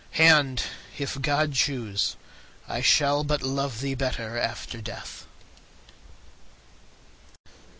[0.17, 0.63] —and,
[0.97, 2.15] if God choose,
[2.67, 5.27] I shall but love thee better after death.